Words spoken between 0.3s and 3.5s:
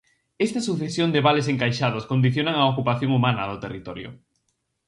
Esta sucesión de vales encaixados condicionan a ocupación humana